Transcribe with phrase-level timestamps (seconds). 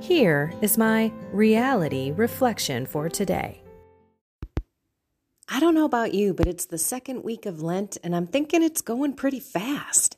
[0.00, 3.62] Here is my reality reflection for today.
[5.48, 8.62] I don't know about you, but it's the second week of Lent, and I'm thinking
[8.62, 10.16] it's going pretty fast.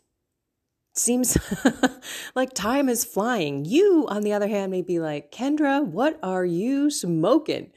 [0.94, 1.38] It seems
[2.34, 3.64] like time is flying.
[3.64, 7.70] You, on the other hand, may be like, Kendra, what are you smoking?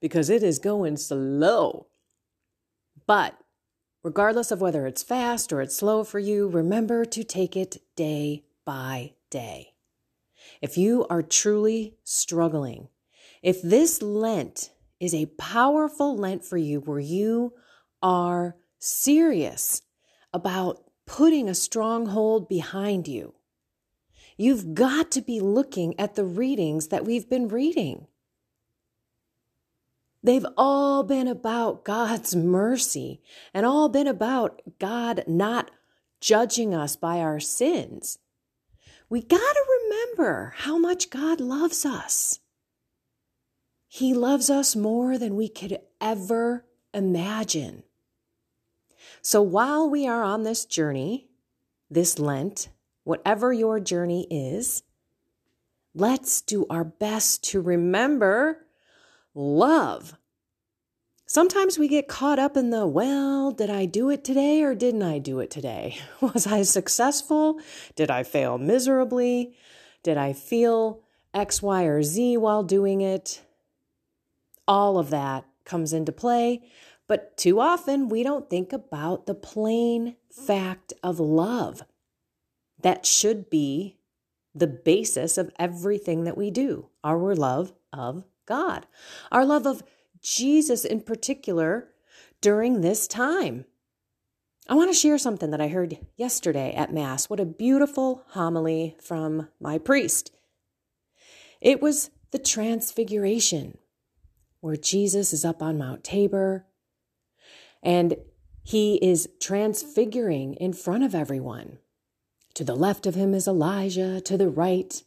[0.00, 1.86] Because it is going slow.
[3.06, 3.34] But
[4.04, 8.44] regardless of whether it's fast or it's slow for you, remember to take it day
[8.64, 9.75] by day
[10.60, 12.88] if you are truly struggling,
[13.42, 14.70] if this Lent
[15.00, 17.52] is a powerful Lent for you where you
[18.02, 19.82] are serious
[20.32, 23.34] about putting a stronghold behind you,
[24.36, 28.06] you've got to be looking at the readings that we've been reading.
[30.22, 33.22] They've all been about God's mercy
[33.54, 35.70] and all been about God not
[36.20, 38.18] judging us by our sins
[39.08, 42.40] we got to remember how much God loves us.
[43.88, 47.84] He loves us more than we could ever imagine.
[49.22, 51.28] So while we are on this journey,
[51.90, 52.68] this Lent,
[53.04, 54.82] whatever your journey is,
[55.94, 58.66] let's do our best to remember
[59.34, 60.16] love
[61.28, 65.02] Sometimes we get caught up in the, well, did I do it today or didn't
[65.02, 65.98] I do it today?
[66.20, 67.60] Was I successful?
[67.96, 69.52] Did I fail miserably?
[70.04, 71.02] Did I feel
[71.34, 73.42] X, Y, or Z while doing it?
[74.68, 76.62] All of that comes into play,
[77.08, 81.82] but too often we don't think about the plain fact of love.
[82.80, 83.98] That should be
[84.54, 88.86] the basis of everything that we do our love of God,
[89.32, 89.82] our love of
[90.26, 91.88] Jesus in particular
[92.40, 93.64] during this time.
[94.68, 97.30] I want to share something that I heard yesterday at Mass.
[97.30, 100.32] What a beautiful homily from my priest.
[101.60, 103.78] It was the Transfiguration,
[104.60, 106.66] where Jesus is up on Mount Tabor
[107.80, 108.16] and
[108.64, 111.78] he is transfiguring in front of everyone.
[112.54, 115.04] To the left of him is Elijah, to the right,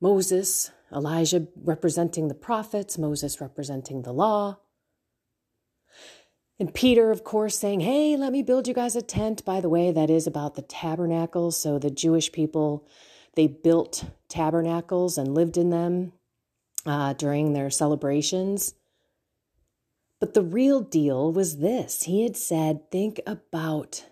[0.00, 4.58] Moses, Elijah representing the prophets, Moses representing the law.
[6.58, 9.44] And Peter, of course, saying, Hey, let me build you guys a tent.
[9.44, 11.52] By the way, that is about the tabernacle.
[11.52, 12.86] So the Jewish people,
[13.34, 16.12] they built tabernacles and lived in them
[16.84, 18.74] uh, during their celebrations.
[20.20, 24.04] But the real deal was this he had said, Think about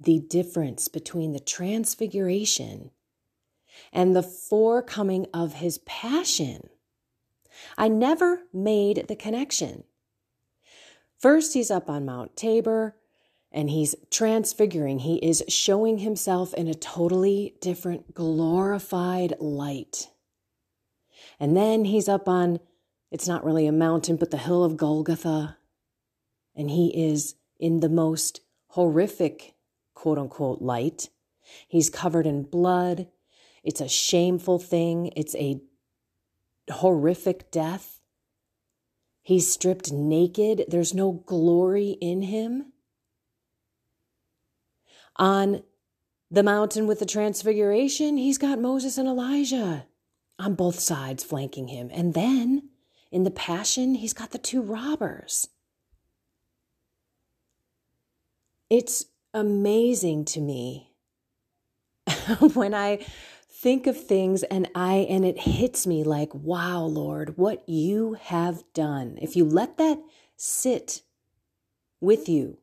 [0.00, 2.90] the difference between the transfiguration
[3.92, 6.68] and the forecoming of his passion.
[7.76, 9.84] I never made the connection.
[11.18, 12.96] First, he's up on Mount Tabor
[13.52, 15.00] and he's transfiguring.
[15.00, 20.08] He is showing himself in a totally different, glorified light.
[21.38, 22.60] And then he's up on,
[23.10, 25.58] it's not really a mountain, but the hill of Golgotha.
[26.56, 29.54] And he is in the most horrific,
[29.94, 31.10] quote unquote, light.
[31.68, 33.08] He's covered in blood.
[33.62, 35.12] It's a shameful thing.
[35.16, 35.60] It's a
[36.70, 38.00] horrific death.
[39.22, 40.64] He's stripped naked.
[40.68, 42.72] There's no glory in him.
[45.16, 45.62] On
[46.30, 49.86] the mountain with the transfiguration, he's got Moses and Elijah
[50.38, 51.90] on both sides flanking him.
[51.92, 52.70] And then
[53.10, 55.48] in the passion, he's got the two robbers.
[58.70, 59.04] It's
[59.34, 60.94] amazing to me
[62.54, 63.04] when I
[63.62, 68.64] think of things and I and it hits me like, wow, Lord, what you have
[68.74, 69.18] done.
[69.22, 70.00] If you let that
[70.36, 71.02] sit
[72.00, 72.58] with you,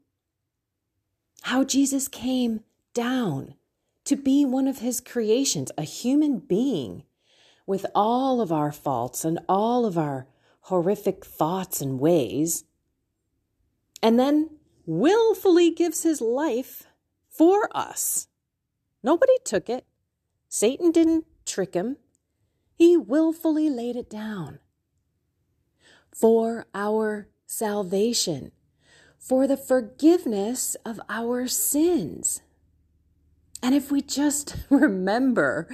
[1.44, 3.56] how Jesus came down
[4.04, 7.04] to be one of his creations, a human being
[7.66, 10.28] with all of our faults and all of our
[10.64, 12.66] horrific thoughts and ways,
[14.04, 14.50] and then
[14.86, 16.88] willfully gives his life
[17.30, 18.28] for us.
[19.02, 19.86] Nobody took it.
[20.50, 21.98] Satan didn't trick him.
[22.74, 24.60] He willfully laid it down
[26.12, 28.52] for our salvation,
[29.18, 32.42] for the forgiveness of our sins.
[33.62, 35.68] And if we just remember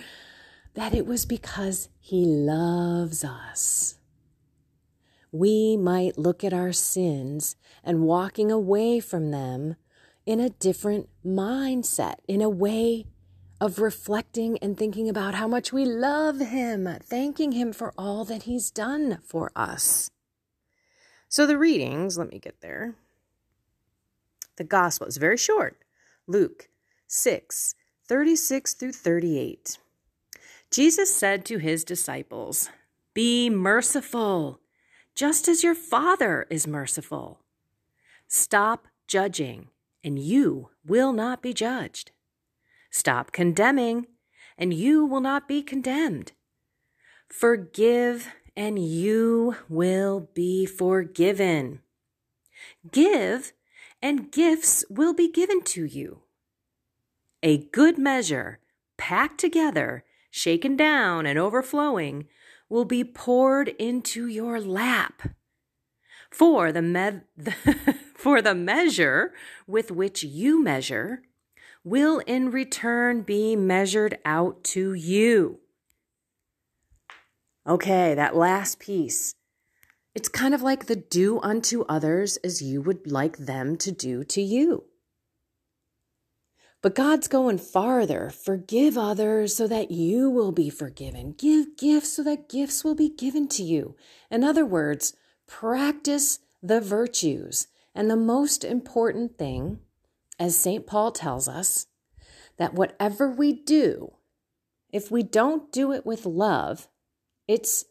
[0.74, 3.95] that it was because He loves us,
[5.31, 9.75] we might look at our sins and walking away from them
[10.25, 13.06] in a different mindset, in a way
[13.60, 18.44] of reflecting and thinking about how much we love Him, thanking Him for all that
[18.44, 20.10] He's done for us.
[21.30, 22.96] So the readings, let me get there.
[24.57, 25.84] The gospel is very short.
[26.28, 26.69] Luke
[27.07, 27.75] 6,
[28.07, 29.78] 36 through 38.
[30.72, 32.69] Jesus said to his disciples,
[33.13, 34.60] Be merciful,
[35.13, 37.40] just as your Father is merciful.
[38.28, 39.69] Stop judging,
[40.04, 42.12] and you will not be judged.
[42.95, 44.07] Stop condemning,
[44.57, 46.31] and you will not be condemned.
[47.27, 51.81] Forgive, and you will be forgiven.
[52.89, 53.51] Give,
[54.01, 56.21] and gifts will be given to you.
[57.44, 58.59] A good measure,
[58.95, 62.30] packed together, shaken down, and overflowing,
[62.69, 65.36] will be poured into your lap.
[66.31, 67.51] For the, me-
[68.15, 69.33] for the measure
[69.68, 71.24] with which you measure
[71.85, 75.59] will in return be measured out to you.
[77.67, 79.35] Okay, that last piece.
[80.15, 84.23] It's kind of like the do unto others as you would like them to do
[84.23, 84.85] to you.
[86.81, 88.29] But God's going farther.
[88.29, 91.33] Forgive others so that you will be forgiven.
[91.37, 93.95] Give gifts so that gifts will be given to you.
[94.31, 95.15] In other words,
[95.47, 97.67] practice the virtues.
[97.93, 99.79] And the most important thing,
[100.39, 100.85] as St.
[100.85, 101.87] Paul tells us,
[102.57, 104.13] that whatever we do,
[104.91, 106.87] if we don't do it with love,
[107.47, 107.85] it's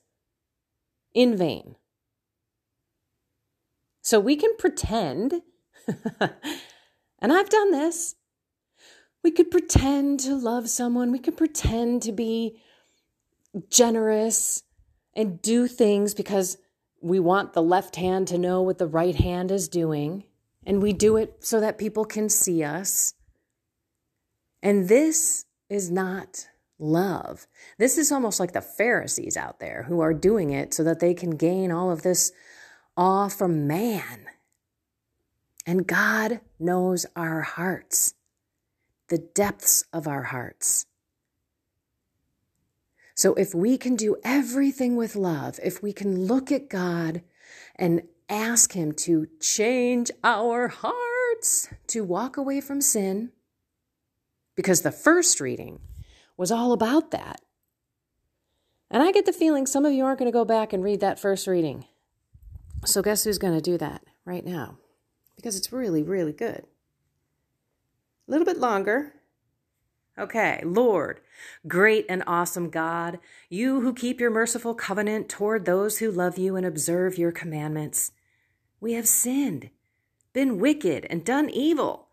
[1.13, 1.77] in vain.
[4.03, 5.43] So we can pretend,
[6.21, 8.17] and I've done this.
[9.23, 12.61] We could pretend to love someone, we could pretend to be
[13.71, 14.63] generous
[15.15, 16.59] and do things because
[17.01, 20.25] we want the left hand to know what the right hand is doing.
[20.67, 23.15] And we do it so that people can see us.
[24.63, 27.47] And this is not love.
[27.79, 31.15] This is almost like the Pharisees out there who are doing it so that they
[31.15, 32.33] can gain all of this
[32.97, 34.27] awe from man.
[35.67, 38.15] And God knows our hearts,
[39.09, 40.87] the depths of our hearts.
[43.15, 47.23] So if we can do everything with love, if we can look at God
[47.77, 53.33] and ask Him to change our hearts, to walk away from sin,
[54.57, 55.81] because the first reading
[56.37, 57.41] was all about that.
[58.91, 61.01] And I get the feeling some of you aren't going to go back and read
[61.01, 61.87] that first reading.
[62.85, 64.79] So, guess who's going to do that right now?
[65.37, 66.65] Because it's really, really good.
[68.27, 69.15] A little bit longer.
[70.17, 71.21] Okay, Lord,
[71.67, 73.19] great and awesome God,
[73.49, 78.13] you who keep your merciful covenant toward those who love you and observe your commandments.
[78.85, 79.71] We have sinned,
[80.35, 82.09] been wicked, and done evil.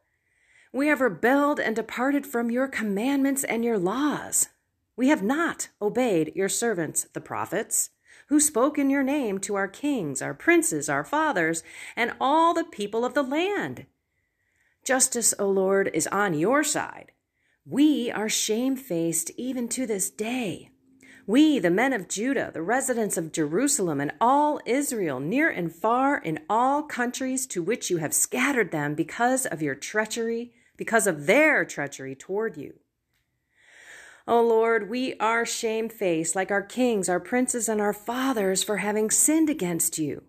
[0.72, 4.48] We have rebelled and departed from your commandments and your laws.
[4.96, 7.90] We have not obeyed your servants, the prophets,
[8.28, 11.62] who spoke in your name to our kings, our princes, our fathers,
[11.98, 13.86] and all the people of the land.
[14.86, 17.12] Justice, O Lord, is on your side.
[17.66, 20.72] We are shamefaced even to this day.
[21.28, 26.18] We, the men of Judah, the residents of Jerusalem, and all Israel, near and far,
[26.18, 31.28] in all countries to which you have scattered them because of your treachery because of
[31.28, 32.74] their treachery toward you.
[34.28, 39.12] O Lord, we are shamefaced like our kings, our princes, and our fathers for having
[39.12, 40.24] sinned against you.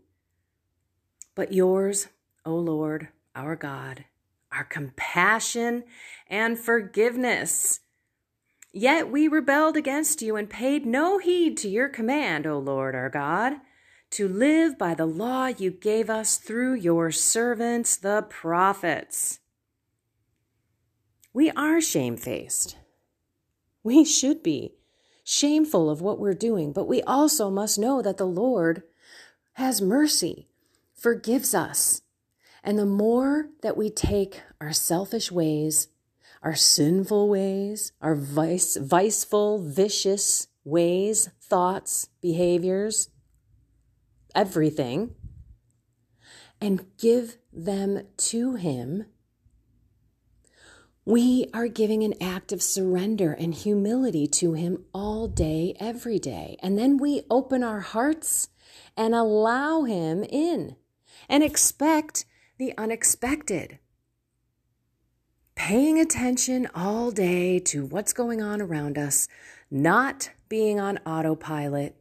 [1.35, 2.09] But yours,
[2.45, 4.05] O Lord, our God,
[4.51, 5.85] are compassion
[6.29, 7.81] and forgiveness.
[8.73, 13.11] Yet we rebelled against you and paid no heed to your command, O Lord our
[13.11, 13.57] God,
[14.11, 19.41] to live by the law you gave us through your servants, the prophets.
[21.35, 22.77] We are shamefaced.
[23.83, 24.75] We should be
[25.25, 28.83] shameful of what we're doing, but we also must know that the Lord
[29.55, 30.49] has mercy,
[30.95, 32.03] forgives us.
[32.65, 35.89] And the more that we take our selfish ways,
[36.43, 43.11] our sinful ways, our vice, viceful, vicious ways, thoughts, behaviors,
[44.35, 45.15] everything,
[46.61, 49.07] and give them to Him,
[51.05, 56.57] we are giving an act of surrender and humility to Him all day, every day.
[56.63, 58.49] And then we open our hearts
[58.97, 60.77] and allow Him in
[61.29, 62.25] and expect
[62.59, 63.79] the unexpected.
[65.55, 69.29] Paying attention all day to what's going on around us,
[69.71, 71.95] not being on autopilot,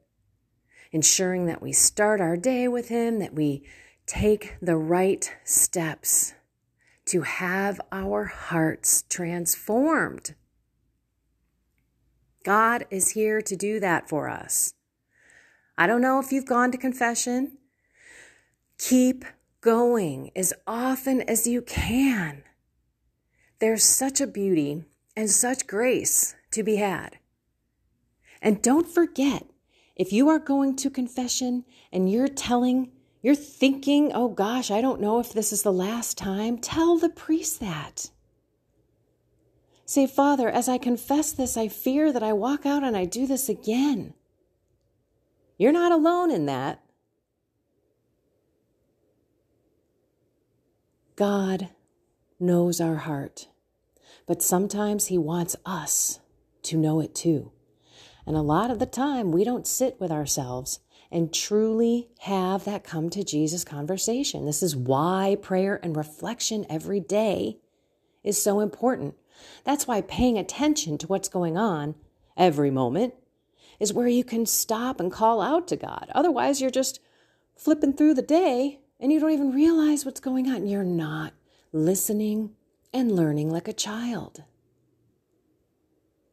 [0.91, 3.63] ensuring that we start our day with Him, that we
[4.05, 6.33] take the right steps
[7.05, 10.35] to have our hearts transformed.
[12.43, 14.73] God is here to do that for us.
[15.77, 17.57] I don't know if you've gone to confession.
[18.77, 19.25] Keep
[19.61, 22.43] going as often as you can.
[23.61, 24.83] There's such a beauty
[25.15, 27.19] and such grace to be had.
[28.41, 29.45] And don't forget,
[29.95, 32.91] if you are going to confession and you're telling,
[33.21, 37.07] you're thinking, oh gosh, I don't know if this is the last time, tell the
[37.07, 38.09] priest that.
[39.85, 43.27] Say, Father, as I confess this, I fear that I walk out and I do
[43.27, 44.15] this again.
[45.59, 46.83] You're not alone in that.
[51.15, 51.69] God
[52.39, 53.49] knows our heart,
[54.27, 56.19] but sometimes He wants us
[56.63, 57.51] to know it too.
[58.25, 60.79] And a lot of the time, we don't sit with ourselves
[61.11, 64.45] and truly have that come to Jesus conversation.
[64.45, 67.57] This is why prayer and reflection every day
[68.23, 69.15] is so important.
[69.63, 71.95] That's why paying attention to what's going on
[72.37, 73.13] every moment
[73.79, 76.09] is where you can stop and call out to God.
[76.13, 76.99] Otherwise, you're just
[77.57, 80.67] flipping through the day and you don't even realize what's going on.
[80.67, 81.33] You're not
[81.73, 82.51] listening
[82.93, 84.43] and learning like a child.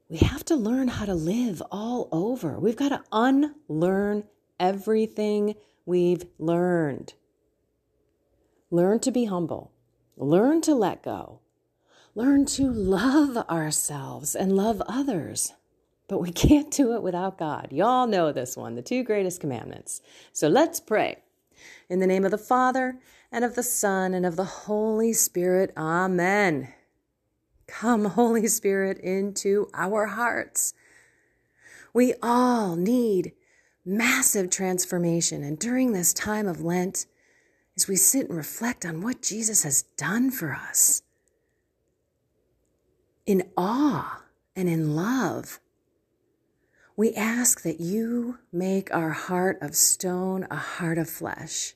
[0.08, 2.58] We have to learn how to live all over.
[2.58, 4.24] We've got to unlearn
[4.58, 7.14] everything we've learned.
[8.70, 9.72] Learn to be humble.
[10.16, 11.40] Learn to let go.
[12.14, 15.52] Learn to love ourselves and love others.
[16.08, 17.68] But we can't do it without God.
[17.70, 20.00] Y'all know this one, the two greatest commandments.
[20.32, 21.22] So let's pray.
[21.88, 22.98] In the name of the Father,
[23.30, 25.72] and of the Son, and of the Holy Spirit.
[25.76, 26.72] Amen.
[27.66, 30.72] Come, Holy Spirit, into our hearts.
[31.92, 33.32] We all need
[33.84, 35.42] massive transformation.
[35.42, 37.06] And during this time of Lent,
[37.76, 41.02] as we sit and reflect on what Jesus has done for us,
[43.26, 44.22] in awe
[44.56, 45.60] and in love,
[46.96, 51.74] we ask that you make our heart of stone a heart of flesh.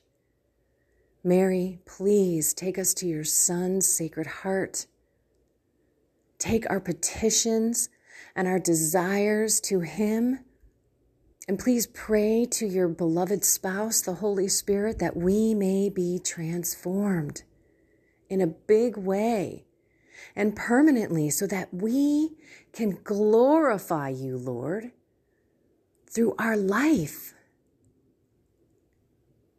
[1.23, 4.87] Mary, please take us to your Son's sacred heart.
[6.37, 7.89] Take our petitions
[8.35, 10.39] and our desires to Him
[11.47, 17.43] and please pray to your beloved spouse, the Holy Spirit, that we may be transformed
[18.29, 19.65] in a big way
[20.35, 22.31] and permanently so that we
[22.71, 24.91] can glorify you, Lord,
[26.09, 27.33] through our life.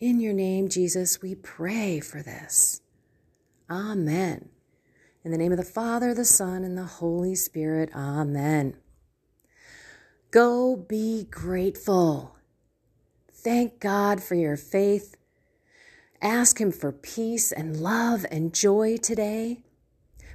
[0.05, 2.83] In your name, Jesus, we pray for this.
[3.71, 4.51] Amen.
[5.25, 8.77] In the name of the Father, the Son, and the Holy Spirit, Amen.
[10.31, 12.37] Go be grateful.
[13.33, 15.17] Thank God for your faith.
[16.21, 19.63] Ask Him for peace and love and joy today.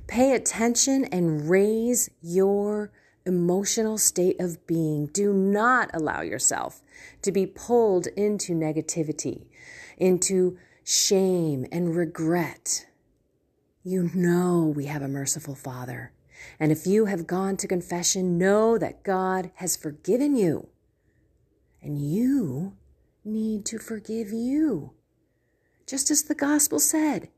[0.08, 2.92] Pay attention and raise your
[3.26, 5.08] emotional state of being.
[5.08, 6.82] Do not allow yourself
[7.22, 9.46] to be pulled into negativity,
[9.98, 12.88] into shame and regret.
[13.84, 16.14] You know we have a merciful Father.
[16.60, 20.70] And if you have gone to confession, know that God has forgiven you.
[21.82, 22.74] And you
[23.24, 24.94] need to forgive you.
[25.86, 27.30] Just as the gospel said,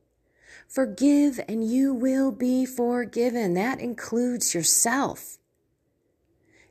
[0.68, 3.54] forgive and you will be forgiven.
[3.54, 5.38] That includes yourself.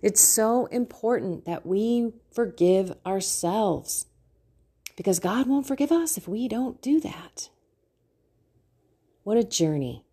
[0.02, 4.07] It's so important that we forgive ourselves
[4.97, 7.50] because God won't forgive us if we don't do that.
[9.25, 10.04] What a journey.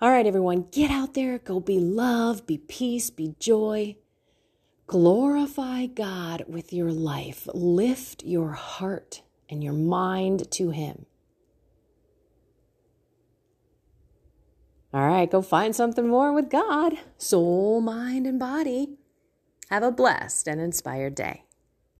[0.00, 3.96] All right, everyone, get out there, go be love, be peace, be joy.
[4.86, 7.48] Glorify God with your life.
[7.54, 11.06] Lift your heart and your mind to Him.
[14.94, 18.98] All right, go find something more with God, soul, mind, and body.
[19.70, 21.44] Have a blessed and inspired day.